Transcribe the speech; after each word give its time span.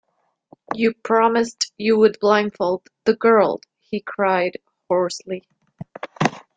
"You 0.73 0.95
promised 1.03 1.73
you 1.77 1.95
would 1.99 2.17
blindfold 2.19 2.81
the 3.05 3.13
girl," 3.15 3.61
he 3.81 3.99
cried 4.01 4.57
hoarsely. 4.87 5.47